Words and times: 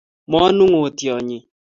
Manung'otiot 0.31 1.19
nyi 1.27 1.37